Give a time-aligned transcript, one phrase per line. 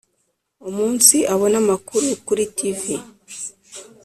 [0.69, 2.95] umunsi abona amakuru kuri tivi